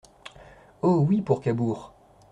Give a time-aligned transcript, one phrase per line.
[0.81, 0.97] Oh!
[1.07, 1.93] oui, pour Cabourg!